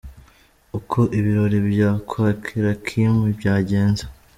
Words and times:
Uko 0.77 0.99
ibirori 1.17 1.57
byo 1.67 1.89
kwakira 2.09 2.69
Kim 2.85 3.13
byagenze. 3.37 4.03